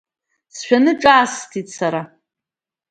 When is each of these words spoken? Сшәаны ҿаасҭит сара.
Сшәаны 0.55 0.93
ҿаасҭит 1.01 1.67
сара. 1.77 2.01